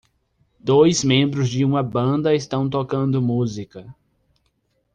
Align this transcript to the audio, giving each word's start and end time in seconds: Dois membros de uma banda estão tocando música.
Dois 0.59 1.03
membros 1.03 1.47
de 1.47 1.63
uma 1.63 1.83
banda 1.83 2.33
estão 2.33 2.67
tocando 2.67 3.21
música. 3.21 3.95